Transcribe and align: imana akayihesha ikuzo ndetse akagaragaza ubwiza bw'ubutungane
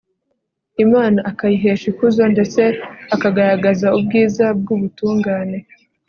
imana 0.85 1.17
akayihesha 1.31 1.85
ikuzo 1.91 2.23
ndetse 2.33 2.61
akagaragaza 3.15 3.87
ubwiza 3.97 4.45
bw'ubutungane 4.59 5.57